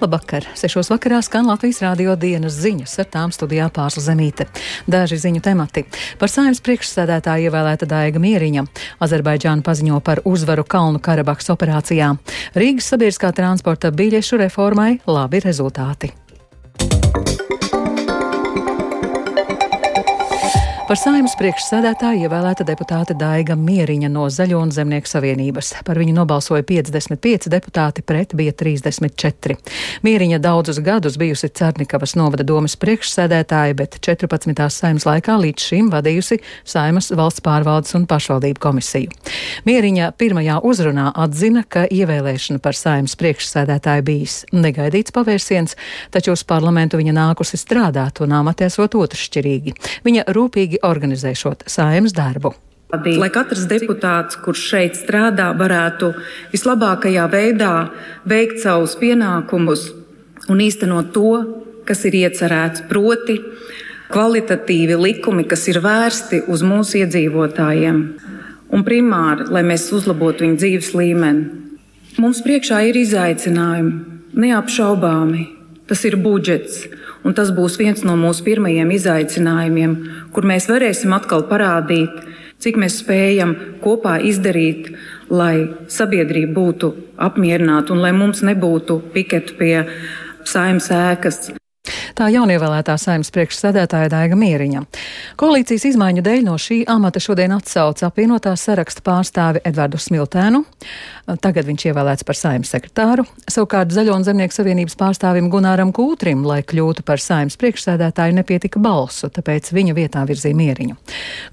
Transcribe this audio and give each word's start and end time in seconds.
Labvakar! 0.00 0.46
Sešos 0.56 0.88
vakarā 0.88 1.18
skan 1.20 1.44
Latvijas 1.50 1.82
rādio 1.84 2.14
dienas 2.16 2.54
ziņas, 2.56 2.94
ar 3.02 3.08
tām 3.12 3.32
studijā 3.36 3.66
pārsla 3.68 4.00
zemīte. 4.06 4.46
Daži 4.88 5.18
ziņu 5.20 5.42
temati. 5.44 5.82
Par 6.16 6.32
saimnes 6.32 6.62
priekšsēdētāju 6.64 7.50
ievēlēta 7.50 7.88
Daiga 7.90 8.22
Mieriņa. 8.22 8.64
Azerbaidžāna 9.04 9.60
paziņo 9.66 10.00
par 10.00 10.22
uzvaru 10.24 10.64
Kalnu 10.64 11.02
Karabahas 11.04 11.52
operācijā. 11.52 12.14
Rīgas 12.56 12.88
sabiedriskā 12.94 13.34
transporta 13.36 13.92
biļešu 13.92 14.40
reformai 14.40 14.94
labi 15.04 15.44
rezultāti. 15.44 16.14
Par 20.90 20.98
saimnes 20.98 21.36
priekšsēdētāju 21.38 22.24
ievēlēta 22.26 22.64
deputāte 22.66 23.14
Daiga 23.14 23.54
Mieriņa 23.54 24.08
no 24.10 24.24
Zaļo 24.26 24.58
un 24.58 24.72
Zemnieku 24.74 25.06
savienības. 25.06 25.68
Par 25.86 26.00
viņu 26.02 26.16
nobalsoja 26.16 26.64
55 26.66 27.46
deputāti, 27.52 28.02
pret 28.02 28.32
bija 28.34 28.50
34. 28.50 29.54
Mieriņa 30.02 30.40
daudzus 30.42 30.80
gadus 30.82 31.14
bijusi 31.14 31.46
Cernikavas 31.54 32.16
novada 32.18 32.42
domas 32.42 32.74
priekšsēdētāja, 32.82 33.76
bet 33.78 34.00
14. 34.02 34.64
saimnes 34.66 35.06
laikā 35.06 35.36
līdz 35.44 35.68
šim 35.68 35.92
vadījusi 35.92 36.40
saimas 36.66 37.12
valsts 37.14 37.46
pārvaldes 37.46 37.94
un 37.94 38.08
pašvaldību 38.10 38.58
komisiju. 38.66 39.14
Mieriņa 39.70 40.10
pirmajā 40.18 40.58
uzrunā 40.66 41.12
atzina, 41.14 41.62
ka 41.70 41.84
ievēlēšana 41.86 42.58
par 42.66 42.74
saimas 42.74 43.14
priekšsēdētāju 43.22 44.08
bijis 44.10 44.40
negaidīts 44.50 45.14
pavērsiens, 45.14 45.78
taču 46.10 46.34
uz 46.34 46.42
parlamentu 46.42 46.98
viņa 46.98 47.14
nākusi 47.14 47.62
strādāt 47.62 48.24
un 48.26 48.34
amatēsot 48.42 48.98
otršķirīgi. 48.98 49.78
Viņa 50.10 50.26
rūpīgi 50.34 50.79
organizēšot 50.86 51.66
saimas 51.70 52.14
darbu. 52.16 52.54
Lai 52.90 53.28
katrs 53.30 53.68
deputāts, 53.70 54.34
kurš 54.42 54.62
šeit 54.72 54.96
strādā, 54.98 55.52
varētu 55.54 56.10
vislabākajā 56.50 57.26
veidā 57.30 57.74
veikt 58.26 58.64
savus 58.64 58.96
pienākumus 58.98 59.84
un 60.50 60.62
īstenot 60.64 61.12
to, 61.14 61.30
kas 61.86 62.02
ir 62.08 62.16
iecerēts, 62.24 62.82
proti, 62.90 63.38
kvalitatīvi 64.10 64.98
likumi, 64.98 65.46
kas 65.46 65.68
ir 65.70 65.78
vērsti 65.84 66.44
uz 66.50 66.64
mūsu 66.66 67.04
iedzīvotājiem, 67.04 68.02
un 68.74 68.84
primāri, 68.86 69.46
lai 69.54 69.62
mēs 69.66 69.86
uzlabotu 69.94 70.46
viņu 70.46 70.58
dzīves 70.58 70.90
līmeni. 70.98 71.46
Mums 72.18 72.42
priekšā 72.42 72.82
ir 72.90 72.98
izaicinājumi, 73.04 73.92
neapšaubāmi. 74.34 75.46
Tas 75.90 76.02
ir 76.06 76.18
budžets, 76.22 76.84
un 77.24 77.36
tas 77.36 77.52
būs 77.54 77.78
viens 77.80 78.02
no 78.06 78.16
mūsu 78.18 78.44
pirmajiem 78.46 78.90
izaicinājumiem, 78.96 79.96
kur 80.34 80.48
mēs 80.48 80.68
varēsim 80.70 81.14
atkal 81.16 81.46
parādīt, 81.50 82.22
cik 82.60 82.76
mēs 82.80 83.00
spējam 83.02 83.54
kopā 83.84 84.18
izdarīt, 84.26 84.92
lai 85.30 85.70
sabiedrība 85.88 86.52
būtu 86.56 86.92
apmierināta 87.20 87.94
un 87.94 88.02
lai 88.04 88.12
mums 88.16 88.44
nebūtu 88.46 89.00
piketu 89.14 89.56
pie 89.60 89.74
saimnes 90.44 90.90
ēkas. 90.94 91.50
Tā 92.20 92.26
jaunievēlētā 92.28 92.98
saimnes 93.00 93.30
priekšsēdētāja 93.32 94.10
Daiga 94.12 94.36
Mieriņa. 94.36 94.82
Koalīcijas 95.40 95.86
izmaiņu 95.88 96.20
dēļ 96.26 96.42
no 96.44 96.58
šī 96.60 96.82
amata 96.92 97.22
šodien 97.24 97.54
atsauca 97.56 98.10
apvienotā 98.10 98.52
saraksta 98.60 99.00
pārstāvi 99.06 99.62
Edvardu 99.64 99.96
Smiltēnu. 99.96 100.60
Tagad 101.40 101.64
viņš 101.70 101.86
ievēlēts 101.88 102.28
par 102.28 102.36
saimnes 102.36 102.74
sekretāru. 102.74 103.24
Savukārt 103.48 103.96
Zaļo 103.96 104.18
un 104.20 104.28
Zemnieku 104.28 104.52
savienības 104.52 105.00
pārstāvim 105.00 105.48
Gunāram 105.48 105.94
Kūtrim, 105.96 106.44
lai 106.44 106.60
kļūtu 106.60 107.08
par 107.08 107.24
saimnes 107.24 107.56
priekšsēdētāju, 107.56 108.36
nepietika 108.36 108.84
balsu, 108.84 109.32
tāpēc 109.32 109.72
viņa 109.72 109.96
vietā 109.96 110.28
virzīja 110.28 110.60
Mieriņu. 110.60 111.00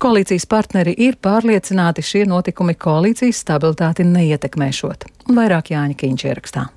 Koalīcijas 0.03 0.52
partneri 0.52 0.97
ir 1.07 1.15
pārliecināti, 1.15 2.03
šie 2.03 2.27
notikumi 2.27 2.75
koalīcijas 2.75 3.39
stabilitāti 3.47 4.03
neietekmēšot. 4.03 5.13
Un 5.29 5.39
vairāk 5.39 5.71
Jāņa 5.77 5.95
Kīņš 6.03 6.27
ierakstā. 6.27 6.73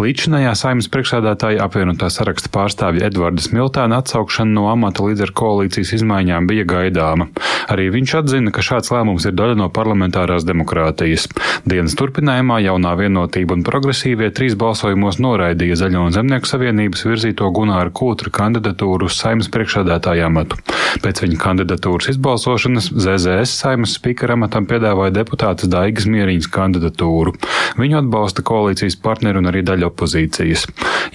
Līdzinājā 0.00 0.52
saimnes 0.58 0.88
priekšsēdētāja 0.92 1.66
apvienotā 1.66 2.08
saraksta 2.12 2.50
pārstāvja 2.52 3.08
Edvardas 3.10 3.50
Miltēna 3.54 4.00
atsaukšana 4.02 4.54
no 4.56 4.68
amata 4.72 5.04
līdz 5.04 5.26
ar 5.26 5.32
koalīcijas 5.36 5.94
izmaiņām 5.98 6.48
bija 6.50 6.66
gaidāma. 6.68 7.28
Arī 7.72 7.88
viņš 7.94 8.14
atzina, 8.22 8.52
ka 8.54 8.64
šāds 8.64 8.92
lēmums 8.94 9.26
ir 9.28 9.36
daļa 9.38 9.58
no 9.60 9.68
parlamentārās 9.74 10.46
demokrātijas. 10.48 11.28
Dienas 11.68 11.96
turpinājumā 11.98 12.60
jaunā 12.64 12.94
vienotība 12.98 13.56
un 13.58 13.66
progresīvie 13.66 14.32
trīs 14.34 14.56
balsojumos 14.58 15.20
noraidīja 15.22 15.78
Zaļo 15.84 16.08
un 16.08 16.16
Zemnieku 16.16 16.50
savienības 16.50 17.06
virzīto 17.06 17.50
Gunāra 17.54 17.92
Kūtra 17.94 18.32
kandidatūru 18.34 19.10
uz 19.10 19.18
saimnes 19.20 19.52
priekšsēdētāja 19.52 20.28
amatu. 20.30 20.58
Pēc 21.00 21.22
viņa 21.24 21.38
kandidatūras 21.40 22.10
izbalsošanas 22.12 22.90
ZZS 22.92 23.54
saimnes 23.62 23.96
spīkera 23.96 24.36
amatam 24.36 24.66
piedāvāja 24.68 25.14
deputātes 25.22 25.70
Daigas 25.72 26.08
Mieriņas 26.10 26.50
kandidatūru. 26.52 27.32
Viņu 27.80 28.00
atbalsta 28.02 28.44
koalīcijas 28.44 28.98
partneri 29.00 29.40
un 29.40 29.48
arī 29.48 29.62
daļa 29.66 29.88
opozīcijas. 29.88 30.66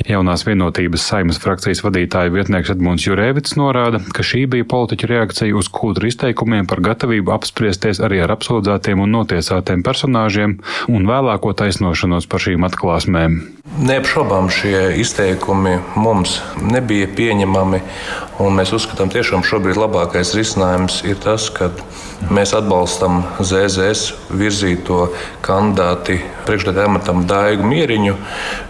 Jaunās 0.07 0.45
vienotības 0.47 1.05
saimas 1.09 1.41
frakcijas 1.41 1.83
vadītāja 1.85 2.33
vietnieks 2.33 2.73
Edmunds 2.73 3.05
Jurēvits 3.07 3.57
norāda, 3.59 4.01
ka 4.13 4.25
šī 4.25 4.45
bija 4.55 4.67
politiķu 4.69 5.11
reakcija 5.13 5.57
uz 5.57 5.69
kūdru 5.73 6.09
izteikumiem 6.09 6.69
par 6.69 6.81
gatavību 6.85 7.35
apspriesties 7.37 8.01
arī 8.03 8.23
ar 8.25 8.33
apsūdzētiem 8.37 9.03
un 9.03 9.15
notiesātiem 9.19 9.85
personāžiem 9.85 10.59
un 10.91 11.09
vēlāko 11.09 11.53
taisnošanos 11.57 12.29
par 12.29 12.45
šīm 12.47 12.67
atklāsmēm. 12.69 13.56
Neapšaubām 13.75 14.47
šie 14.49 14.95
izteikumi 15.01 15.75
mums 15.99 16.37
nebija 16.63 17.09
pieņemami, 17.17 17.81
mēs 18.55 18.71
uzskatām, 18.73 19.11
tiešām 19.11 19.43
šobrīd 19.45 19.77
labākais 19.77 20.31
risinājums 20.37 21.01
ir 21.05 21.19
tas, 21.21 21.49
ka 21.51 21.67
mēs 22.31 22.55
atbalstam 22.57 23.19
ZZS 23.43 24.31
virzīto 24.31 25.11
kandidāti 25.45 26.21
priekšstādājumu 26.47 26.95
amatam 26.95 27.21
Daigu 27.27 27.67
Mieriņu, 27.67 28.15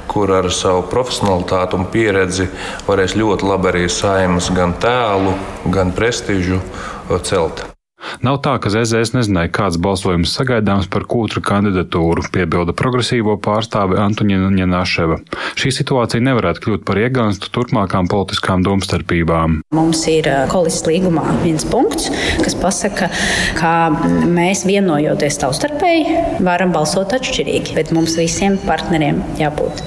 kur 0.09 0.34
ar 0.41 0.50
savu 0.52 0.88
profesionalitāti 0.90 1.78
un 1.78 1.88
pieredzi 1.94 2.50
varēs 2.90 3.16
ļoti 3.22 3.53
labi 3.53 3.74
arī 3.75 3.88
saimas 3.94 4.50
gan 4.50 4.75
tēlu, 4.81 5.38
gan 5.72 5.94
prestižu 5.96 6.59
celt. 7.22 7.68
Nav 8.26 8.40
tā, 8.46 8.56
ka 8.62 8.72
ZZS 8.74 9.14
nezināja, 9.14 9.52
kāds 9.54 9.78
balsojums 9.82 10.32
sagaidāms 10.34 10.88
par 10.92 11.06
kūtra 11.10 11.42
kandidatūru, 11.46 12.26
piebilda 12.34 12.74
progresīvo 12.78 13.36
pārstāve 13.44 14.00
Antoņina 14.02 14.50
Ņenaševa. 14.56 15.20
Šī 15.60 15.74
situācija 15.76 16.24
nevarētu 16.26 16.64
kļūt 16.64 16.86
par 16.88 17.02
iegānstu 17.02 17.52
turpmākām 17.54 18.10
politiskām 18.12 18.66
domstarpībām. 18.66 19.60
Mums 19.78 20.04
ir 20.10 20.30
koalīcijas 20.52 20.88
līgumā 20.90 21.26
viens 21.44 21.66
punkts, 21.68 22.10
kas 22.42 22.58
pasaka, 22.58 23.12
ka 23.58 23.74
mēs 24.26 24.66
vienojoties 24.68 25.40
savstarpēji 25.42 26.42
varam 26.46 26.74
balsot 26.76 27.14
atšķirīgi, 27.18 27.76
bet 27.78 27.94
mums 27.96 28.18
visiem 28.20 28.58
partneriem 28.66 29.22
jābūt 29.42 29.84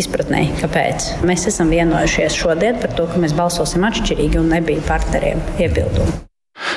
izpratnē, 0.00 0.46
kāpēc. 0.62 1.10
Mēs 1.28 1.48
esam 1.52 1.72
vienojušies 1.72 2.40
šodien 2.40 2.80
par 2.80 2.96
to, 2.96 3.08
ka 3.10 3.20
mēs 3.22 3.36
balsosim 3.36 3.84
atšķirīgi 3.88 4.40
un 4.40 4.50
nebija 4.56 4.84
partneriem 4.88 5.44
iebildumu. 5.60 6.26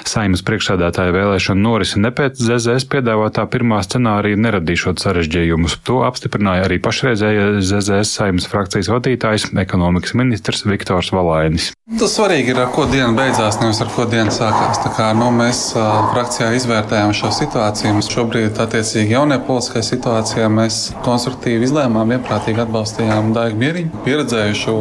Saimas 0.09 0.43
priekšsēdētāja 0.47 1.13
vēlēšana 1.15 1.61
norise 1.61 1.99
ne 2.01 2.11
pēc 2.15 2.39
ZZS 2.39 2.87
piedāvātā 2.91 3.45
pirmā 3.51 3.81
scenārija 3.85 4.39
neradīšot 4.39 5.01
sarežģījumus. 5.03 5.79
To 5.87 6.01
apstiprināja 6.07 6.67
arī 6.67 6.79
pašreizējais 6.83 7.65
ZZS 7.69 8.15
saimas 8.19 8.47
frakcijas 8.49 8.89
vadītājs, 8.91 9.49
ekonomikas 9.59 10.15
ministrs 10.17 10.65
Viktors 10.67 11.11
Valainis. 11.15 11.71
Tas 11.99 12.13
svarīgi 12.15 12.53
ir, 12.53 12.59
ar 12.61 12.71
ko 12.73 12.85
diena 12.89 13.11
beidzās, 13.17 13.57
nevis 13.61 13.81
ar 13.83 13.89
ko 13.93 14.05
diena 14.09 14.33
sākās. 14.33 14.81
Tā 14.83 14.91
kā, 14.95 15.09
nu, 15.17 15.31
mēs 15.35 15.63
uh, 15.75 16.11
frakcijā 16.13 16.51
izvērtējām 16.59 17.15
šo 17.17 17.31
situāciju. 17.33 17.95
Mēs 17.97 18.11
šobrīd, 18.13 18.61
attiecīgi, 18.61 19.15
jaunajā 19.17 19.43
politiskajā 19.47 19.87
situācijā, 19.89 20.49
mēs 20.53 20.81
konstruktīvi 21.05 21.65
izlēmām, 21.69 22.13
vienprātīgi 22.15 22.65
atbalstījām 22.65 23.33
Daigu 23.35 23.63
Mieriņu, 23.63 24.03
pieredzējušu 24.05 24.77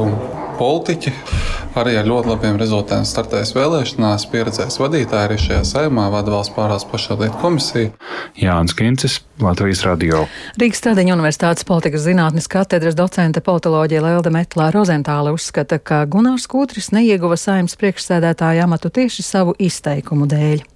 politiķi, 0.59 1.13
arī 1.79 1.97
ar 2.01 2.09
ļoti 2.09 2.33
labiem 2.33 2.59
rezultātiem 2.61 3.07
startējas 3.09 3.55
vēlēšanās, 3.57 4.27
pieredzējis 4.33 4.79
vadītāji 4.83 5.29
arī 5.29 5.39
šajā 5.43 5.65
saimā, 5.71 6.09
vada 6.13 6.35
valsts 6.35 6.55
pārās 6.57 6.87
pašvaldību 6.91 7.41
komisiju. 7.43 7.93
Jānis 8.39 8.77
Kincis, 8.79 9.21
Latvijas 9.43 9.85
radio. 9.87 10.25
Rīgas 10.61 10.83
Stradiņa 10.83 11.17
Universitātes 11.17 11.67
politikas 11.69 12.07
zinātnes 12.07 12.51
katedras 12.51 12.99
docente 12.99 13.43
politoloģija 13.45 14.05
Lelda 14.05 14.33
Metlā 14.35 14.71
Rozentāla 14.75 15.35
uzskata, 15.37 15.79
ka 15.79 16.05
Gunārs 16.11 16.49
Kūtris 16.51 16.93
neieguva 16.97 17.39
saimnes 17.39 17.79
priekšsēdētāja 17.81 18.67
amatu 18.67 18.93
tieši 18.95 19.27
savu 19.27 19.57
izteikumu 19.59 20.29
dēļ. 20.31 20.67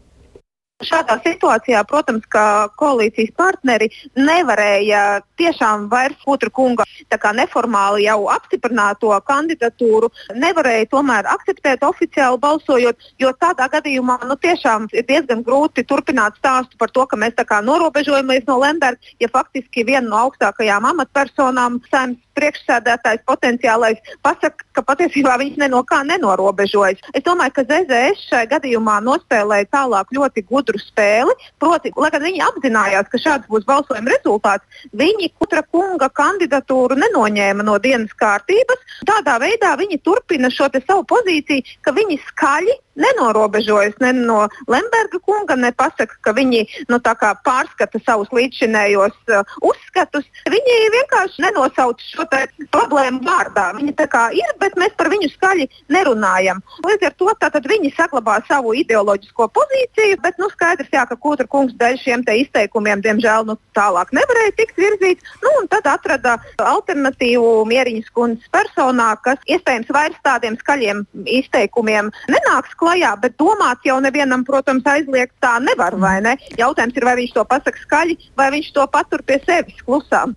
Šādā 0.82 1.19
situācijā, 1.23 1.82
protams, 1.88 2.25
ka 2.32 2.69
koalīcijas 2.81 3.32
partneri 3.38 3.88
nevarēja 4.19 5.23
tiešām 5.38 5.88
vairs 5.93 6.19
Putra 6.25 6.50
kunga 6.50 6.87
neformāli 7.32 8.06
jau 8.06 8.26
apstiprināto 8.32 9.12
kandidatūru, 9.26 10.11
nevarēja 10.34 10.88
tomēr 10.90 11.29
akceptēt 11.31 11.84
oficiāli 11.87 12.38
balsojot, 12.43 12.96
jo 13.19 13.32
tādā 13.40 13.69
gadījumā 13.73 14.19
nu, 14.26 14.37
tiešām 14.37 14.88
ir 14.93 15.06
diezgan 15.08 15.43
grūti 15.46 15.84
turpināt 15.87 16.37
stāstu 16.40 16.76
par 16.79 16.90
to, 16.90 17.06
ka 17.06 17.17
mēs 17.17 17.38
norobežojamies 17.62 18.46
no 18.46 18.58
Lemberga, 18.58 19.00
ja 19.20 19.28
faktiski 19.28 19.85
viena 19.85 20.08
no 20.08 20.19
augstākajām 20.26 20.85
amatpersonām 20.93 21.81
saimnes 21.90 22.20
priekšsēdētājs 22.37 23.25
potenciālais 23.28 23.99
pasaka, 24.25 24.64
ka 24.73 24.82
patiesībā 24.87 25.37
viņš 25.40 25.58
ne 25.61 25.69
no 25.73 25.82
kā 25.85 26.00
nenorobežojas. 26.06 27.02
Es 27.12 27.25
domāju, 27.26 27.56
ka 27.58 27.67
ZZS 27.69 28.28
šajā 28.31 28.49
gadījumā 28.55 28.99
nospēlēja 29.05 29.69
tālāk 29.73 30.12
ļoti 30.17 30.46
gudru 30.49 30.72
otru 30.73 30.81
spēli. 30.81 31.35
Proti, 31.61 31.93
lai 31.97 32.11
gan 32.11 32.25
viņi 32.25 32.43
apzinājās, 32.47 33.09
ka 33.13 33.19
šāds 33.21 33.49
būs 33.49 33.67
balsojuma 33.69 34.11
rezultāts, 34.11 34.65
viņi 34.93 35.33
Kutra 35.39 35.63
kunga 35.63 36.09
kandidatūru 36.09 36.97
nenoņēma 36.97 37.63
no 37.63 37.79
dienas 37.79 38.13
kārtības. 38.17 38.81
Tādā 39.07 39.39
veidā 39.43 39.77
viņi 39.77 40.01
turpina 40.03 40.51
šo 40.51 40.71
savu 40.87 41.05
pozīciju, 41.05 41.63
ka 41.83 41.93
viņi 41.93 42.19
skaļi 42.29 42.79
nenorobežojas 42.97 43.99
ne 44.00 44.12
no 44.12 44.49
Lemberga 44.69 45.19
kunga, 45.25 45.56
ne 45.56 45.73
pasaka, 45.73 46.17
ka 46.21 46.35
viņi 46.37 46.65
nu, 46.91 46.99
pārskata 47.47 48.00
savus 48.05 48.31
līdzšinējos 48.35 49.17
uh, 49.33 49.55
uzskatus. 49.65 50.27
Viņi 50.50 50.79
vienkārši 50.97 51.44
nenosauc 51.47 52.03
šo 52.12 52.27
problēmu 52.73 53.23
vārdā. 53.25 53.71
Viņi 53.79 53.94
tā 53.99 54.06
kā 54.11 54.29
ir, 54.37 54.53
bet 54.61 54.77
mēs 54.81 54.94
par 54.99 55.11
viņu 55.12 55.31
skaļi 55.35 55.69
nerunājam. 55.93 56.62
Līdz 56.87 57.09
ar 57.09 57.17
to 57.19 57.33
viņi 57.73 57.93
saglabā 57.97 58.39
savu 58.49 58.75
ideoloģisko 58.79 59.49
pozīciju, 59.56 60.21
bet 60.23 60.38
nu, 60.41 60.49
skaidrs, 60.53 60.91
jā, 60.93 61.05
ka 61.09 61.17
Kūtra 61.17 61.47
kungs 61.49 61.75
dēļ 61.79 61.99
šiem 62.03 62.25
izteikumiem, 62.33 63.03
diemžēl, 63.05 63.47
nu, 63.49 63.56
tālāk 63.77 64.12
nevarēja 64.15 64.55
tikt 64.56 64.79
virzīts. 64.81 65.25
Nu, 65.43 65.53
tad 65.71 65.87
atrada 65.91 66.38
alternatīvu 66.59 67.65
mieriņas 67.69 68.11
kundzes 68.15 68.49
personā, 68.53 69.12
kas 69.25 69.41
iespējams 69.47 69.93
vairs 69.93 70.19
tādiem 70.25 70.56
skaļiem 70.61 71.05
izteikumiem 71.27 72.11
nenāks 72.33 72.75
klajā, 72.82 73.14
bet 73.23 73.38
domāt 73.40 73.87
jau 73.87 73.99
nevienam, 74.02 74.44
protams, 74.46 74.87
aizliegt 74.90 75.34
tā 75.43 75.56
nevar. 75.62 75.96
Ne? 76.23 76.37
Jautājums 76.58 76.99
ir, 76.99 77.06
vai 77.06 77.17
viņš 77.23 77.34
to 77.38 77.46
pasaka 77.49 77.84
skaļi, 77.87 78.19
vai 78.38 78.50
viņš 78.56 78.73
to 78.76 78.87
patur 78.93 79.25
pie 79.26 79.38
sevis 79.46 79.82
klusām. 79.87 80.37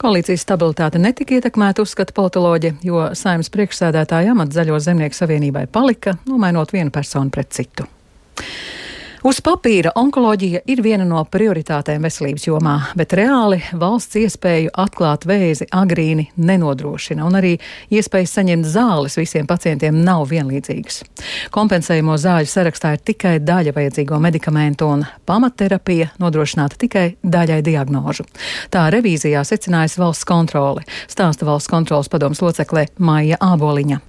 Koalīcijas 0.00 0.44
stabilitāte 0.44 1.00
netika 1.00 1.38
ietekmēta, 1.38 1.84
uzskata 1.84 2.12
politoloģi, 2.16 2.74
jo 2.84 3.06
saimnes 3.16 3.48
priekšsēdētāja 3.54 4.34
amats 4.34 4.56
Zaļo 4.56 4.80
zemnieku 4.82 5.16
savienībai 5.16 5.64
palika, 5.72 6.18
nomainot 6.28 6.74
vienu 6.74 6.92
personu 6.92 7.32
pret 7.32 7.52
citu. 7.56 7.88
Uz 9.22 9.38
papīra 9.38 9.92
onkoloģija 9.94 10.64
ir 10.66 10.80
viena 10.82 11.04
no 11.06 11.20
prioritātēm 11.30 12.02
veselības 12.02 12.48
jomā, 12.48 12.72
bet 12.98 13.14
reāli 13.14 13.60
valsts 13.78 14.18
iespēju 14.18 14.72
atklāt 14.82 15.28
vēzi 15.30 15.68
agrīni 15.78 16.24
nenodrošina, 16.42 17.22
un 17.22 17.38
arī 17.38 17.52
iespējas 17.94 18.34
saņemt 18.40 18.66
zāles 18.66 19.14
visiem 19.20 19.46
pacientiem 19.46 20.02
nav 20.02 20.26
vienlīdzīgas. 20.32 21.04
Kompensējumu 21.54 22.18
zāļu 22.18 22.50
sarakstā 22.50 22.96
ir 22.96 23.06
tikai 23.12 23.36
daļa 23.46 23.78
vajadzīgo 23.78 24.18
medikamentu, 24.26 24.90
un 24.90 25.06
pamatterapija 25.30 26.10
nodrošināta 26.18 26.82
tikai 26.82 27.08
daļai 27.22 27.62
diagnožu. 27.62 28.26
Tā 28.74 28.88
revīzijā 28.90 29.46
secinājusi 29.46 30.02
valsts 30.02 30.26
kontrole, 30.26 30.82
stāsta 31.06 31.46
valsts 31.46 31.70
kontrolas 31.70 32.10
padomas 32.10 32.42
loceklē 32.42 32.88
Maija 32.98 33.38
Āboliņa. 33.38 34.08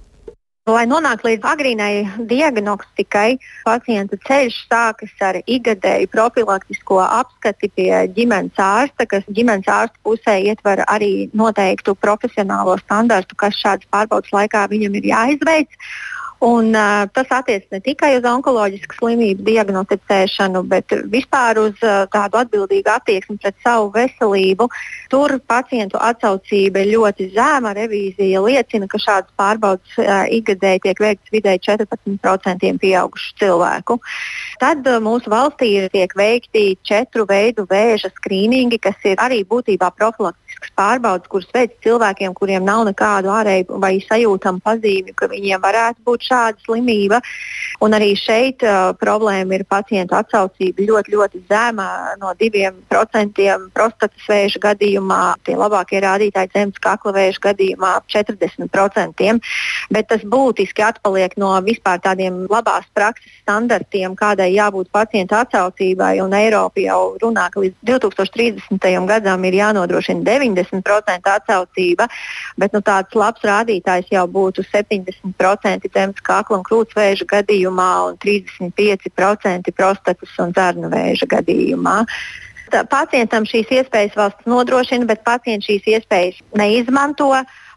Lai 0.64 0.86
nonāktu 0.88 1.26
līdz 1.28 1.44
agrīnai 1.44 2.24
diagnostikai, 2.24 3.34
pacienta 3.66 4.16
ceļš 4.24 4.54
sākas 4.64 5.10
ar 5.20 5.36
ikgadēju 5.44 6.08
profilaktisko 6.08 7.02
apskati 7.04 7.68
pie 7.76 7.90
ģimenes 8.16 8.56
ārsta, 8.56 9.04
kas 9.04 9.28
ģimenes 9.28 9.68
ārsta 9.68 10.00
pusē 10.08 10.38
ietver 10.40 10.80
arī 10.88 11.28
noteiktu 11.36 11.92
profesionālo 12.00 12.78
standartu, 12.80 13.36
kas 13.36 13.60
šādas 13.60 13.90
pārbaudas 13.92 14.32
laikā 14.32 14.64
viņam 14.72 14.96
ir 15.02 15.10
jāizveic. 15.12 15.76
Un, 16.40 16.74
uh, 16.74 17.06
tas 17.12 17.30
attiecas 17.30 17.70
ne 17.70 17.78
tikai 17.80 18.16
uz 18.18 18.24
onkoloģisku 18.28 18.98
slimību 18.98 19.44
diagnosticēšanu, 19.46 20.64
bet 20.68 20.92
vispār 21.12 21.60
uz 21.62 21.78
uh, 21.86 22.04
tādu 22.12 22.40
atbildīgu 22.42 22.90
attieksmi 22.90 23.38
pret 23.40 23.56
savu 23.64 23.88
veselību. 23.94 24.66
Tur 25.12 25.38
pacientu 25.48 26.00
atsaucība 26.02 26.82
ir 26.82 26.92
ļoti 26.96 27.30
zema. 27.36 27.72
Revīzija 27.78 28.42
liecina, 28.44 28.88
ka 28.90 29.00
šādas 29.00 29.32
pārbaudas 29.40 29.96
uh, 30.02 30.26
ikgadēji 30.36 30.84
tiek 30.88 31.04
veikts 31.06 31.32
vidēji 31.32 31.64
14% 31.70 32.74
pieaugušu 32.82 33.38
cilvēku. 33.40 34.00
Tad 34.60 34.84
uh, 34.90 35.00
mūsu 35.04 35.32
valstī 35.32 35.70
tiek 35.94 36.12
veikti 36.18 36.66
četru 36.82 37.24
veidu 37.30 37.64
vēža 37.70 38.12
skrīningi, 38.18 38.82
kas 38.82 38.98
ir 39.08 39.22
arī 39.22 39.44
būtībā 39.48 39.94
profilaktisks 40.64 40.72
pārbaudas, 40.76 41.28
kuras 41.28 41.48
veids 41.52 41.74
cilvēkiem, 41.82 42.34
kuriem 42.34 42.64
nav 42.64 42.84
nekādu 42.86 43.28
ārēju 43.28 43.78
vai 43.80 44.00
sajūtamu 44.00 44.60
pazīmi, 44.64 45.14
ka 45.14 45.28
viņiem 45.28 45.60
varētu 45.60 46.02
būt 46.04 46.22
šāda 46.22 46.58
slimība. 46.64 47.20
Un 47.80 47.92
arī 47.92 48.14
šeit 48.16 48.62
uh, 48.62 48.94
problēma 48.96 49.54
ir 49.54 49.64
pacientu 49.64 50.14
atsaucība 50.14 50.82
ļoti, 50.86 51.12
ļoti 51.14 51.42
zema 51.48 52.14
no 52.18 52.32
2% 52.34 53.70
prostatas 53.74 54.28
vēža 54.28 54.60
gadījumā, 54.60 55.36
tie 55.44 55.56
labākie 55.56 56.00
rādītāji 56.00 56.52
zemes 56.54 56.78
kakla 56.80 57.12
vēža 57.12 57.40
gadījumā 57.50 58.00
40%. 58.08 59.40
Bet 59.90 60.08
tas 60.08 60.22
būtiski 60.22 60.82
atpaliek 60.82 61.36
no 61.36 61.52
vispār 61.64 62.00
tādiem 62.00 62.46
labās 62.48 62.86
prakses 62.94 63.32
standartiem, 63.42 64.14
kādai 64.16 64.52
jābūt 64.54 64.90
pacientu 64.92 65.36
atsaucībai. 65.36 66.14
Eiropa 66.34 66.80
jau 66.82 67.16
runā, 67.22 67.46
ka 67.52 67.62
līdz 67.62 67.76
2030. 67.86 69.06
gadam 69.06 69.44
ir 69.44 69.54
jānodrošina 69.54 70.24
90% 70.56 71.34
atsaucība, 71.34 72.08
bet 72.60 72.74
nu, 72.76 72.80
tāds 72.84 73.14
labs 73.18 73.44
rādītājs 73.44 74.12
jau 74.14 74.24
būtu 74.30 74.64
70% 74.70 75.90
zemes 75.94 76.24
kakla 76.24 76.60
un 76.60 76.64
krūts 76.66 76.96
vēža 76.98 77.28
gadījumā 77.36 77.90
un 78.08 78.18
35% 78.24 79.74
prostatas 79.76 80.40
un 80.42 80.54
zarnu 80.56 80.90
vēža 80.92 81.30
gadījumā. 81.36 82.00
Pacientam 82.90 83.44
šīs 83.46 83.70
iespējas 83.70 84.16
valsts 84.18 84.48
nodrošina, 84.50 85.06
bet 85.06 85.22
pacients 85.26 85.68
šīs 85.68 85.84
iespējas 85.96 86.40
neizmanto. 86.58 87.30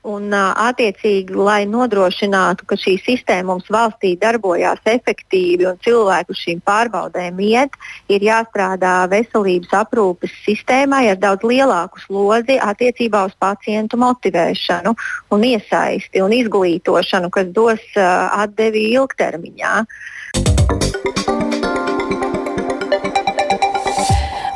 Un, 0.07 0.31
attiecīgi, 0.31 1.36
lai 1.36 1.65
nodrošinātu, 1.68 2.63
ka 2.69 2.77
šī 2.80 2.94
sistēma 3.04 3.50
mums 3.51 3.68
valstī 3.74 4.13
darbojās 4.21 4.80
efektīvi 4.88 5.68
un 5.68 5.80
cilvēku 5.83 6.36
šīm 6.38 6.62
pārbaudēm 6.68 7.42
iet, 7.44 7.75
ir 8.07 8.24
jāstrādā 8.24 8.94
veselības 9.12 9.74
aprūpes 9.81 10.31
sistēmai 10.45 11.09
ar 11.12 11.19
daudz 11.19 11.44
lielāku 11.51 12.00
slodzi 12.06 12.56
attiecībā 12.56 13.25
uz 13.27 13.36
pacientu 13.39 14.00
motivēšanu, 14.00 14.95
un 15.36 15.44
iesaisti 15.50 16.24
un 16.24 16.38
izglītošanu, 16.39 17.33
kas 17.33 17.51
dos 17.57 17.83
atdevi 17.98 18.88
ilgtermiņā. 18.95 19.74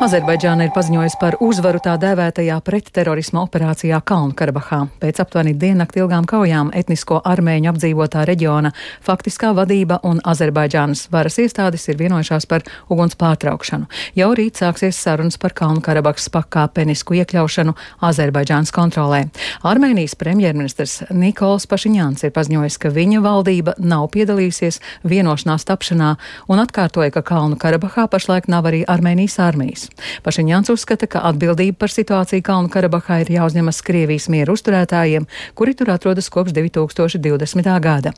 Azerbaidžāna 0.02 0.66
ir 0.66 0.72
paziņojusi 0.74 1.18
par 1.22 1.36
uzvaru 1.46 1.78
tā 1.86 1.92
dēvētajā 2.02 2.56
pretterorisma 2.66 3.44
operācijā 3.46 4.00
Kalnu-Karabahā. 4.02 4.80
Pēc 4.98 5.20
aptuveni 5.22 5.52
diennakti 5.54 6.02
ilgām 6.02 6.26
kaujām 6.26 6.72
etnisko 6.74 7.20
armēņu 7.30 7.70
apdzīvotā 7.70 8.24
reģiona 8.26 8.72
faktiskā 9.06 9.52
vadība 9.54 10.00
un 10.10 10.18
Azerbaidžānas 10.26 11.04
varas 11.14 11.38
iestādes 11.44 11.86
ir 11.86 12.00
vienojušās 12.00 12.50
par 12.50 12.66
uguns 12.90 13.14
pārtraukšanu. 13.22 13.86
Jau 14.18 14.32
rīt 14.40 14.64
sāksies 14.64 14.98
sarunas 14.98 15.38
par 15.38 15.54
Kalnu-Karabahas 15.62 16.32
pakāpenisku 16.34 17.20
iekļaušanu 17.22 17.78
Azerbaidžānas 18.10 18.74
kontrolē. 18.74 19.28
Armēnijas 19.62 20.18
premjerministrs 20.18 21.12
Nikols 21.14 21.70
Pašiņāns 21.70 22.26
ir 22.26 22.34
paziņojis, 22.34 22.80
ka 22.82 22.90
viņa 22.98 23.22
valdība 23.22 23.78
nav 23.78 24.10
piedalījusies 24.18 24.82
vienošanās 25.06 25.70
tapšanā 25.70 26.16
un 26.50 26.66
atkārtoja, 26.66 27.14
ka 27.14 27.28
Kalnu-Karabahā 27.36 28.10
pašlaik 28.10 28.50
nav 28.50 28.74
arī 28.74 28.82
Armēnijas 28.90 29.38
armijas. 29.46 29.91
Pašiņāns 30.26 30.74
uzskata, 30.74 31.10
ka 31.12 31.24
atbildība 31.32 31.84
par 31.84 31.94
situāciju 31.94 32.46
Kalnu 32.46 32.72
Karabahā 32.74 33.22
ir 33.24 33.34
jāuzņemas 33.38 33.82
Krievijas 33.86 34.30
mieru 34.32 34.58
uzturētājiem, 34.58 35.28
kuri 35.56 35.78
tur 35.78 35.94
atrodas 35.96 36.30
kopš 36.34 36.56
2020. 36.58 37.74
gada. 37.82 38.16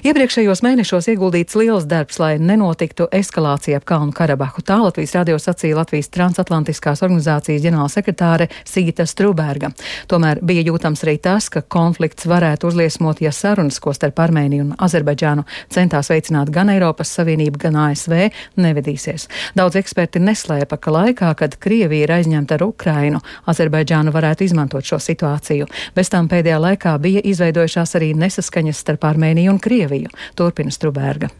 Iepriekšējos 0.00 0.62
mēnešos 0.64 1.10
ieguldīts 1.12 1.52
liels 1.60 1.84
darbs, 1.84 2.16
lai 2.16 2.38
nenotiktu 2.40 3.04
eskalācija 3.12 3.76
ap 3.76 3.84
Kalnu 3.84 4.14
Karabahu. 4.16 4.62
Tā 4.64 4.78
Latvijas 4.80 5.12
radio 5.12 5.34
sacīja 5.36 5.76
Latvijas 5.76 6.08
transatlantiskās 6.14 7.02
organizācijas 7.04 7.60
ģenerālsekretāre 7.66 8.46
Sīta 8.64 9.04
Strubērga. 9.04 9.68
Tomēr 10.08 10.40
bija 10.40 10.64
jūtams 10.64 11.04
arī 11.04 11.18
tas, 11.20 11.50
ka 11.52 11.60
konflikts 11.60 12.24
varētu 12.30 12.70
uzliesmot, 12.70 13.20
ja 13.20 13.28
sarunas, 13.28 13.76
ko 13.76 13.92
starp 13.92 14.22
Armēniju 14.24 14.70
un 14.70 14.72
Azerbaidžānu 14.80 15.44
centās 15.68 16.08
veicināt 16.08 16.48
gan 16.54 16.72
Eiropas 16.72 17.12
Savienība, 17.18 17.60
gan 17.66 17.76
ASV, 17.84 18.30
nevedīsies. 18.56 19.28
Daudz 19.60 19.76
eksperti 19.82 20.24
neslēpa, 20.24 20.80
ka 20.80 20.89
laikā, 20.92 21.32
kad 21.38 21.56
Krievija 21.62 22.08
ir 22.08 22.14
aizņemta 22.18 22.58
ar 22.58 22.66
Ukrainu, 22.66 23.22
Azerbaidžāna 23.50 24.12
varētu 24.14 24.44
izmantot 24.44 24.84
šo 24.84 24.98
situāciju. 25.00 25.70
Bez 25.96 26.12
tam 26.12 26.28
pēdējā 26.28 26.58
laikā 26.60 26.96
bija 26.98 27.22
izveidojušās 27.24 27.96
arī 28.00 28.12
nesaskaņas 28.18 28.84
starp 28.84 29.08
Armēniju 29.14 29.54
un. 29.54 29.60
Krieviju, 29.60 30.10
turpina 30.34 30.72
Strubērga. 30.74 31.30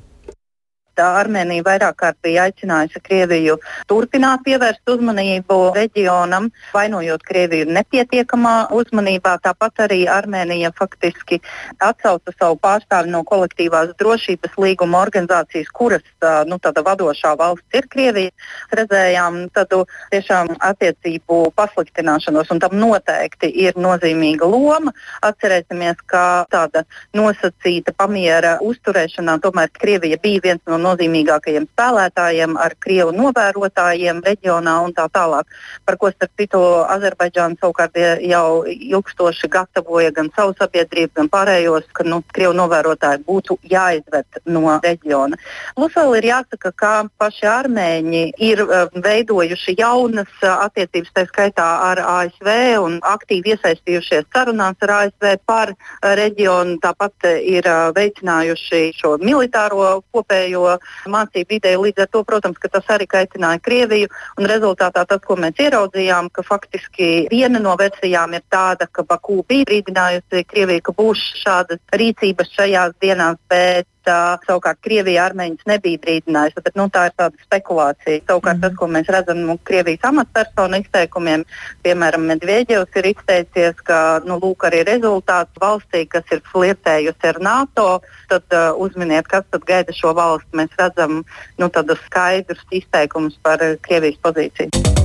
Armēnija 0.98 1.64
vairāk 1.66 1.96
kārt 2.02 2.18
bija 2.24 2.48
aicinājusi 2.48 3.02
Krieviju 3.04 3.56
turpināt 3.90 4.42
pievērst 4.44 4.90
uzmanību 4.90 5.58
reģionam, 5.76 6.50
vainojot 6.74 7.22
Krieviju 7.26 7.68
nepietiekamā 7.70 8.70
uzmanībā. 8.74 9.36
Tāpat 9.44 9.84
arī 9.86 10.00
Armēnija 10.10 10.72
faktiski 10.76 11.40
atsauca 11.78 12.34
savu 12.38 12.58
pārstāvi 12.62 13.12
no 13.12 13.22
kolektīvās 13.28 13.94
drošības 14.00 14.58
līguma 14.60 15.00
organizācijas, 15.04 15.70
kuras 15.72 16.04
nu, 16.46 16.58
vadošā 16.60 17.36
valsts 17.38 17.78
ir 17.78 17.88
Krievija. 17.90 18.34
Redzējām 18.74 19.48
tādu 19.54 19.84
tiešām 20.10 20.54
attiecību 20.58 21.52
pasliktināšanos, 21.56 22.50
un 22.50 22.60
tam 22.62 22.76
noteikti 22.80 23.50
ir 23.66 23.78
nozīmīga 23.78 24.48
loma. 24.48 24.92
Atcerēsimies, 25.26 26.02
ka 26.10 26.46
tāda 26.50 26.84
nosacīta 27.16 27.94
pamiera 27.96 28.56
uzturēšanā 28.64 29.38
tomēr 29.44 29.72
Krievija 29.76 30.18
bija 30.22 30.44
viens 30.44 30.62
no 30.66 30.79
nozīmīgākajiem 30.84 31.68
spēlētājiem, 31.70 32.56
ar 32.60 32.74
krievu 32.82 33.14
novērotājiem 33.16 34.22
reģionā 34.26 34.76
un 34.84 34.94
tā 34.96 35.06
tālāk. 35.12 35.48
Par 35.86 35.98
ko 36.00 36.10
starp 36.12 36.32
citu 36.40 36.60
Azerbaidžāna 36.90 37.58
savukārt 37.60 37.98
jau 38.24 38.64
ilgstoši 38.70 39.50
gatavoja 39.50 40.12
gan 40.16 40.30
savu 40.36 40.54
sabiedrību, 40.58 41.12
gan 41.20 41.30
pārējos, 41.32 41.88
ka 41.96 42.06
nu, 42.06 42.22
krievu 42.34 42.54
novērotāji 42.58 43.24
būtu 43.26 43.58
jāizved 43.70 44.40
no 44.50 44.78
reģiona. 44.84 45.38
Plus 45.76 45.94
vēl 45.96 46.16
ir 46.20 46.28
jāsaka, 46.30 46.72
ka 46.76 46.92
paši 47.20 47.48
armēņi 47.50 48.22
ir 48.50 48.62
uh, 48.64 48.88
veidojuši 48.94 49.76
jaunas 49.78 50.32
uh, 50.42 50.66
attiecības, 50.66 51.12
tā 51.16 51.26
skaitā 51.28 51.68
ar 51.90 52.02
ASV 52.04 52.50
un 52.80 52.98
aktīvi 53.06 53.54
iesaistījušies 53.54 54.28
sarunās 54.34 54.80
ar 54.86 54.94
ASV 54.98 55.36
par 55.46 55.74
uh, 55.74 56.12
reģionu. 56.20 56.78
Tāpat 56.80 57.28
ir 57.40 57.66
veicinājuši 57.96 58.82
šo 58.96 59.16
militāro 59.22 60.00
kopējo 60.14 60.69
mācību 61.10 61.56
ideju. 61.58 61.84
Līdz 61.86 62.04
ar 62.04 62.10
to, 62.12 62.24
protams, 62.28 62.60
tas 62.70 62.90
arī 62.94 63.08
kaitināja 63.10 63.62
Krieviju. 63.64 64.10
Rezultātā 64.50 65.04
tas, 65.08 65.22
ko 65.24 65.36
mēs 65.40 65.58
ieraudzījām, 65.60 66.30
ka 66.34 66.44
faktiski 66.46 67.28
viena 67.32 67.62
no 67.62 67.76
versijām 67.80 68.34
ir 68.38 68.44
tāda, 68.52 68.88
ka 68.90 69.04
Baku 69.06 69.42
bija 69.48 69.68
brīdinājusi 69.70 70.44
Krieviju, 70.50 70.84
ka 70.88 70.96
būs 70.96 71.24
šādas 71.42 71.82
rīcības 71.92 72.54
šajās 72.56 72.98
dienās, 73.02 73.40
bet 73.50 73.88
Uh, 74.08 74.38
savukārt 74.46 74.78
Krievija 74.80 75.26
armēņus 75.28 75.66
nebija 75.68 76.00
brīdinājusi. 76.00 76.62
Bet, 76.64 76.76
nu, 76.78 76.86
tā 76.92 77.06
ir 77.10 77.16
tāda 77.20 77.44
spekulācija. 77.44 78.22
Savukārt 78.24 78.56
mm. 78.56 78.62
tas, 78.64 78.76
ko 78.78 78.88
mēs 78.88 79.10
redzam 79.12 79.42
no 79.42 79.54
nu, 79.54 79.58
Krievijas 79.68 80.06
amatpersonu 80.08 80.80
izteikumiem, 80.80 81.44
piemēram, 81.84 82.24
Medvedevs 82.30 82.96
ir 82.96 83.10
izteicies, 83.12 83.82
ka 83.84 84.20
nu, 84.24 84.38
lūk, 84.40 84.64
arī 84.70 84.80
rezultāts 84.88 85.60
valstī, 85.60 86.06
kas 86.08 86.24
ir 86.32 86.40
flirtējusi 86.48 87.28
ar 87.32 87.42
NATO, 87.44 87.88
tad 88.32 88.56
uh, 88.56 88.70
uzminiet, 88.80 89.28
kas 89.28 89.44
tad 89.52 89.68
gaida 89.68 89.94
šo 89.96 90.14
valsti. 90.16 90.48
Mēs 90.62 90.72
redzam 90.80 91.20
nu, 91.60 91.68
tādus 91.68 92.00
skaidrus 92.08 92.64
izteikumus 92.80 93.36
par 93.44 93.62
Krievijas 93.84 94.18
pozīciju. 94.24 94.99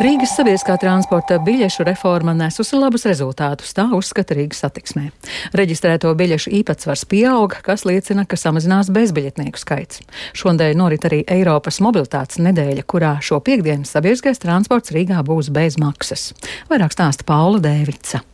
Rīgas 0.00 0.30
sabiedriskā 0.32 0.78
transporta 0.80 1.36
biļešu 1.44 1.84
reforma 1.84 2.32
nesusi 2.32 2.78
labus 2.78 3.02
rezultātus, 3.04 3.74
tā 3.76 3.84
uzskata 3.92 4.32
Rīgas 4.38 4.62
satiksmē. 4.64 5.10
Reģistrēto 5.60 6.14
biļešu 6.16 6.54
īpatsvars 6.56 7.04
pieaug, 7.10 7.58
kas 7.66 7.84
liecina, 7.84 8.24
ka 8.24 8.38
samazinās 8.40 8.88
bezbiļetnieku 8.96 9.60
skaits. 9.60 10.00
Šodien 10.32 10.80
norit 10.80 11.04
arī 11.04 11.20
Eiropas 11.28 11.82
mobilitātes 11.84 12.40
nedēļa, 12.40 12.86
kurā 12.88 13.18
šo 13.20 13.42
piekdienu 13.44 13.84
sabiedriskais 13.84 14.40
transports 14.40 14.96
Rīgā 14.96 15.20
būs 15.20 15.52
bez 15.52 15.76
maksas. 15.76 16.30
Vairāk 16.72 16.96
stāsta 16.96 17.28
Paula 17.28 17.60
Dēvica. 17.60 18.24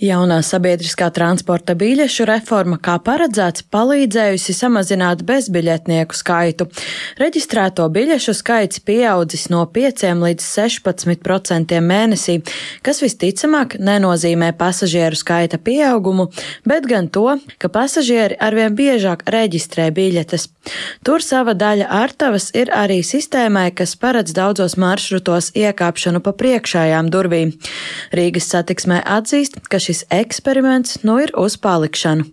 Jaunā 0.00 0.38
sabiedriskā 0.40 1.10
transporta 1.12 1.74
biļešu 1.76 2.24
reforma, 2.24 2.78
kā 2.80 2.94
paredzēts, 3.04 3.66
palīdzējusi 3.68 4.54
samazināt 4.56 5.20
bezbiļetnieku 5.28 6.16
skaitu. 6.16 6.66
Reģistrēto 7.20 7.84
biļešu 7.92 8.32
skaits 8.38 8.80
pieaudzis 8.80 9.50
no 9.52 9.60
5 9.68 10.06
līdz 10.22 10.46
16% 10.46 11.76
mēnesī, 11.84 12.38
kas 12.80 13.02
visticamāk 13.04 13.76
nenozīmē 13.76 14.54
pasažieru 14.56 15.20
skaita 15.20 15.60
pieaugumu, 15.60 16.30
bet 16.64 16.88
gan 16.88 17.12
to, 17.12 17.36
ka 17.60 17.68
pasažieri 17.68 18.40
arvien 18.40 18.72
biežāk 18.78 19.26
reģistrē 19.28 19.90
biļetes. 19.92 20.48
Tur 21.04 21.20
sava 21.20 21.52
daļa 21.52 21.90
ārtavas 22.00 22.48
ir 22.56 22.72
arī 22.72 23.02
sistēmai, 23.04 23.68
kas 23.76 23.98
paredz 24.00 24.32
daudzos 24.32 24.78
maršrutos 24.80 25.52
iekāpšanu 25.60 26.24
pa 26.24 26.32
priekšējām 26.40 27.12
durvīm. 27.12 27.52
Rīgas 28.16 28.48
satiksmē 28.52 29.02
atzīst, 29.04 29.60
ka 29.68 29.76
šī 29.76 29.89
šis 29.90 30.04
eksperiments 30.10 31.02
nu 31.02 31.18
ir 31.18 31.32
uz 31.38 31.56
palikšanu. 31.58 32.28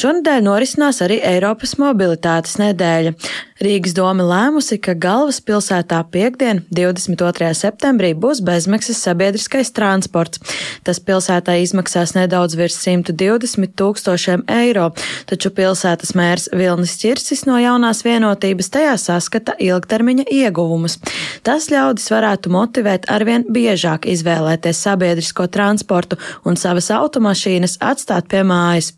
Šonadēļ 0.00 0.42
norisinās 0.42 0.98
arī 1.04 1.20
Eiropas 1.22 1.76
mobilitātes 1.78 2.56
nedēļa. 2.58 3.14
Rīgas 3.60 3.92
doma 3.92 4.24
lēmusi, 4.24 4.78
ka 4.80 4.94
galvaspilsētā 4.96 5.98
piekdien, 6.08 6.62
22. 6.72 7.50
septembrī, 7.58 8.14
būs 8.16 8.40
bezmaksas 8.40 9.02
sabiedriskais 9.04 9.68
transports. 9.76 10.40
Tas 10.86 11.02
pilsētā 11.04 11.58
izmaksās 11.60 12.14
nedaudz 12.16 12.56
virs 12.56 12.78
120 12.80 13.74
tūkstošiem 13.76 14.46
eiro, 14.48 14.86
taču 15.28 15.52
pilsētas 15.52 16.14
mērs 16.16 16.48
Vilnis 16.56 16.96
Čirsis 17.02 17.44
no 17.44 17.58
jaunās 17.60 18.00
vienotības 18.06 18.72
tajā 18.72 18.96
saskata 19.02 19.58
ilgtermiņa 19.60 20.24
ieguvumus. 20.40 20.96
Tas 21.44 21.68
ļaudis 21.68 22.08
varētu 22.14 22.54
motivēt 22.56 23.10
arvien 23.12 23.44
biežāk 23.44 24.08
izvēlēties 24.08 24.80
sabiedrisko 24.88 25.50
transportu 25.52 26.16
un 26.48 26.56
savas 26.56 26.79
automašīnas 26.88 27.76
atstāt 27.84 28.30
pie 28.32 28.40
mājas. 28.48 28.94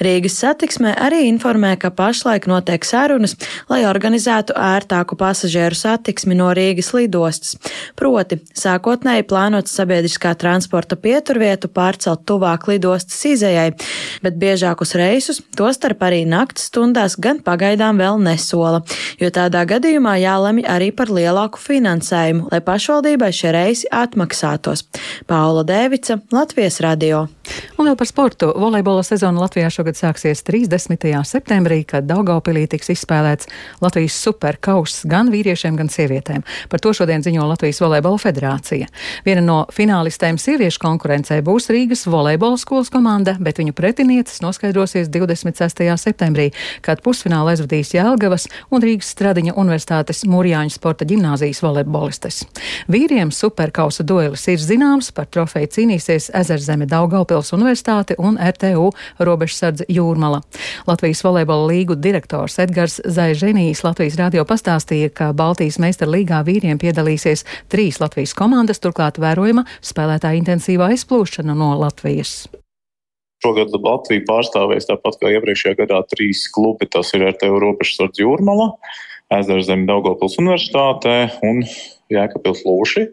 Rīgas 0.00 0.38
satiksmē 0.40 0.94
arī 0.96 1.26
informē, 1.28 1.74
ka 1.76 1.90
pašlaik 1.92 2.48
notiek 2.48 2.84
sarunas, 2.88 3.36
lai 3.68 3.82
organizētu 3.84 4.56
ērtāku 4.56 5.18
pasažieru 5.20 5.76
satiksmi 5.76 6.38
no 6.38 6.48
Rīgas 6.56 6.94
lidostas. 6.96 7.58
Proti, 7.98 8.40
sākotnēji 8.56 9.26
plānots 9.28 9.76
sabiedriskā 9.76 10.32
transporta 10.40 10.96
pieturvietu 10.96 11.68
pārcelt 11.68 12.24
tuvāk 12.28 12.68
lidostas 12.70 13.18
izējai, 13.28 13.74
bet 14.24 14.40
biežākus 14.40 14.96
reisus, 14.98 15.42
tostarp 15.58 16.06
arī 16.06 16.24
naktas 16.28 16.70
stundās, 16.70 17.18
gan 17.20 17.42
pagaidām 17.44 18.00
vēl 18.00 18.20
nesola, 18.22 18.82
jo 19.20 19.30
tādā 19.34 19.66
gadījumā 19.68 20.16
jālemj 20.22 20.66
arī 20.76 20.92
par 20.96 21.12
lielāku 21.12 21.60
finansējumu, 21.62 22.50
lai 22.52 22.62
pašvaldībai 22.64 23.32
šie 23.34 23.54
reisi 23.56 23.90
atmaksātos. 23.92 24.86
Paula 25.30 25.64
Dēvica, 25.66 26.20
Latvijas 26.34 26.80
radio. 26.84 27.15
Un 27.76 27.84
vēl 27.84 27.96
par 27.98 28.08
sportu. 28.08 28.48
Volejbola 28.56 29.02
sezona 29.04 29.42
Latvijā 29.42 29.68
šogad 29.72 29.98
sāksies 29.98 30.40
30. 30.46 31.04
septembrī, 31.28 31.82
kad 31.88 32.06
Daugavpilī 32.08 32.64
tiks 32.72 32.88
izspēlēts 32.94 33.50
Latvijas 33.84 34.16
superkauss 34.24 35.04
gan 35.08 35.28
vīriešiem, 35.32 35.76
gan 35.76 35.90
sievietēm. 35.92 36.44
Par 36.72 36.80
to 36.80 36.94
šodien 36.96 37.24
ziņo 37.24 37.44
Latvijas 37.50 37.82
Volejbola 37.84 38.20
federācija. 38.22 38.88
Viena 39.26 39.44
no 39.44 39.58
finālistēm 39.76 40.38
sieviešu 40.40 40.80
konkurencē 40.82 41.42
būs 41.44 41.68
Rīgas 41.74 42.06
volejbola 42.08 42.56
skolas 42.60 42.88
komanda, 42.92 43.36
bet 43.40 43.60
viņu 43.60 43.76
pretinieces 43.76 44.40
noskaidrosies 44.44 45.12
26. 45.12 45.84
septembrī, 46.00 46.48
kad 46.80 47.04
pusfinālā 47.04 47.54
aizvadīs 47.54 47.92
Jēlgavas 47.96 48.48
un 48.72 48.84
Rīgas 48.88 49.12
Stradiņa 49.12 49.56
Universitātes 49.60 50.24
Mūrjāņu 50.28 50.74
sporta 50.78 51.04
ģimnāzijas 51.08 51.60
volejbolistes. 51.64 52.42
Vīriem 52.88 53.30
superkausa 53.34 54.06
duelis 54.06 54.48
ir 54.48 54.62
zināms, 54.62 55.12
par 55.12 55.28
trofeju 55.28 55.70
cīnīsies 55.76 56.32
Ezerzeme 56.36 56.88
Daugavpilī. 56.88 57.05
Daugavpils 57.06 57.52
Universitāte 57.54 58.16
un 58.18 58.34
RTU 58.34 58.88
robežsardze 59.22 59.86
Jūrmala. 59.92 60.40
Latvijas 60.88 61.22
volejbola 61.22 61.68
līgu 61.70 61.94
direktors 61.94 62.58
Edgars 62.58 62.98
Zaiženīs 63.04 63.84
Latvijas 63.86 64.18
radio 64.18 64.42
pastāstīja, 64.48 65.12
ka 65.14 65.30
Baltijas 65.36 65.78
meistara 65.78 66.10
līgā 66.10 66.42
vīriem 66.46 66.80
piedalīsies 66.82 67.44
trīs 67.70 68.00
Latvijas 68.02 68.34
komandas, 68.34 68.82
turklāt 68.82 69.20
vērojama 69.22 69.62
spēlētāja 69.78 70.40
intensīvā 70.40 70.90
izplūšana 70.96 71.54
no 71.54 71.76
Latvijas. 71.78 72.48
Šogad 73.44 73.70
Latviju 73.70 74.26
pārstāvēs 74.26 74.90
tāpat 74.90 75.20
kā 75.20 75.30
iepriekšējā 75.36 75.78
gadā 75.84 76.02
trīs 76.10 76.48
klubi. 76.50 76.88
Tas 76.90 77.14
ir 77.14 77.28
RTU 77.28 77.60
robežsardze 77.62 78.24
Jūrmala, 78.24 78.72
Ezerzeme 79.36 79.86
Daugavpils 79.86 80.40
Universitāte 80.42 81.28
un 81.46 81.62
Jēkabils 82.10 82.66
Lūši 82.66 83.12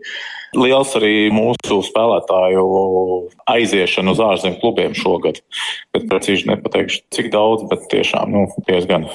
liels 0.58 0.94
arī 0.98 1.30
mūsu 1.34 1.80
spēlētāju 1.88 2.64
aiziešana 3.50 4.14
uz 4.14 4.22
ārzemju 4.24 4.60
klubiem 4.62 4.96
šogad. 4.98 5.42
Bet 5.96 6.08
precīzi 6.12 6.50
nepateikšu, 6.52 7.04
cik 7.14 7.30
daudz, 7.34 7.66
bet 7.72 7.86
tiešām 7.92 8.34
nu, 8.34 8.46
diezgan. 8.68 9.08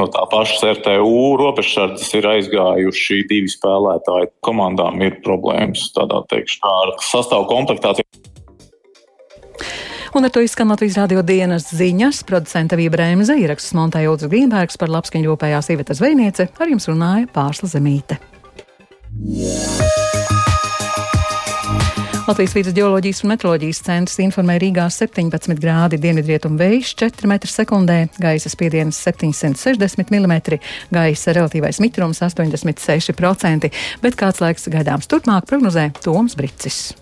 No 0.00 0.06
tā 0.12 0.24
paša 0.32 0.74
RTU 0.78 1.36
robežsardzes 1.40 2.14
ir 2.16 2.28
aizgājuši 2.30 3.22
divi 3.30 3.52
spēlētāji. 3.52 4.32
Komandām 4.44 5.02
ir 5.04 5.20
problēmas 5.24 5.90
tādā 5.96 6.22
teikšu, 6.30 6.60
ar 6.64 6.96
sastāvu 7.04 7.48
komplektāciju. 7.50 8.06
Un 10.10 10.26
ar 10.26 10.32
to 10.34 10.42
izskan 10.42 10.72
Latvijas 10.72 10.96
radio 10.98 11.22
dienas 11.22 11.68
ziņas. 11.70 12.24
Producenta 12.26 12.74
Vība 12.80 12.96
Brēmze 12.96 13.36
ieraksts 13.38 13.76
montēja 13.78 14.10
Ulris 14.10 14.26
Grīnbergs 14.26 14.80
par 14.80 14.90
labskaņu 14.90 15.30
jūpējās 15.30 15.70
sievietes 15.70 16.02
zvejniece. 16.02 16.48
Ar 16.50 16.72
jums 16.72 16.90
runāja 16.90 17.30
Pārsla 17.30 17.70
Zemīte. 17.70 18.18
Yeah. 19.20 20.09
Latvijas 22.30 22.52
vidus 22.54 22.74
geoloģijas 22.76 23.24
un 23.24 23.32
meteoroloģijas 23.32 23.80
centrs 23.82 24.20
informē 24.22 24.54
Rīgā 24.62 24.84
17 24.94 25.56
grādi 25.58 25.98
dienvidrietumu 25.98 26.60
vējš 26.60 26.92
4 27.02 27.26
m2, 27.26 27.96
gaisa 28.22 28.52
spiediens 28.52 29.02
760 29.02 30.14
mm, 30.14 30.38
gaisa 30.94 31.34
relatīvais 31.34 31.82
mitrums 31.82 32.22
86%, 32.22 33.74
bet 34.06 34.22
kāds 34.22 34.46
laiks 34.46 34.70
gaidāms 34.70 35.10
turpmāk 35.10 35.50
prognozē 35.50 35.90
Toms 36.06 36.38
Bricis. 36.38 36.92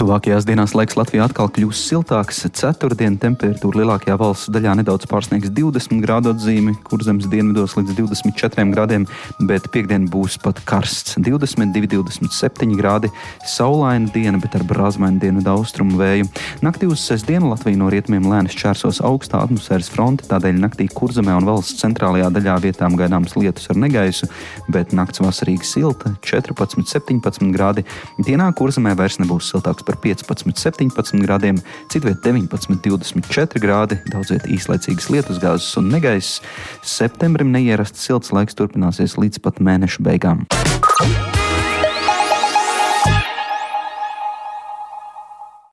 Tuvākajās 0.00 0.46
dienās 0.48 0.72
laiks 0.72 0.96
Latvijā 0.96 1.26
atkal 1.26 1.50
kļūs 1.52 1.80
siltāks. 1.90 2.38
Ceturtdien 2.56 3.18
temperatūra 3.20 3.82
lielākajā 3.82 4.16
valsts 4.20 4.52
daļā 4.54 4.78
nedaudz 4.80 5.08
pārsniegs 5.10 5.50
20 5.52 6.00
grādu 6.04 6.32
atzīmi, 6.32 6.76
kur 6.86 7.02
zemes 7.04 7.28
dienvidos 7.28 7.76
līdz 7.76 7.96
24 7.98 8.72
grādiem, 8.72 9.04
bet 9.48 9.68
piekdien 9.74 10.06
būs 10.08 10.38
pat 10.40 10.62
karsts- 10.64 11.18
22, 11.26 11.90
27 11.90 12.76
grādi. 12.78 13.10
Saulaina 13.44 14.08
diena, 14.12 14.40
bet 14.40 14.54
ar 14.56 14.64
brāzmainu 14.64 15.20
dienvidu 15.20 15.52
austrumu 15.52 15.98
vēju. 16.00 16.30
Naktī 16.62 16.88
uz 16.88 17.00
sestdienu 17.00 17.50
Latvija 17.52 17.76
no 17.76 17.90
rietumiem 17.90 18.24
lēni 18.24 18.48
šķērsos 18.48 19.02
augstā 19.04 19.44
atmosfēras 19.44 19.90
fronte, 19.90 20.24
tādēļ 20.24 20.56
naktī 20.60 20.88
kurzemē 20.88 21.36
un 21.36 21.44
valsts 21.44 21.82
centrālajā 21.82 22.30
daļā 22.32 22.56
vietām 22.62 22.96
gaidāms 22.96 23.36
lietus 23.36 23.68
ar 23.70 23.76
negaisu, 23.76 24.28
bet 24.68 24.92
nakts 24.92 25.20
vasarīgi 25.20 25.64
silta- 25.64 26.16
14, 26.22 26.88
17 26.88 27.52
grādi. 27.52 27.84
Dienā 28.18 28.52
kurzemē 28.54 28.96
vairs 28.96 29.18
nebūs 29.18 29.49
siltāks 29.50 29.84
par 29.86 29.98
15, 30.02 30.54
17 30.54 31.24
grādiem, 31.24 31.58
citviet 31.92 32.22
19, 32.24 32.80
24 32.86 33.62
grādi, 33.62 34.00
daudziet 34.12 34.46
īslaicīgas 34.50 35.10
lietus 35.12 35.42
gāzes 35.42 35.74
un 35.80 35.90
negaiss. 35.92 36.40
Septembrim 36.86 37.52
neierasts 37.54 38.06
silts 38.06 38.32
laiks 38.36 38.58
turpināsies 38.58 39.18
līdz 39.20 39.42
pat 39.44 39.60
mēneša 39.60 40.06
beigām. 40.06 40.46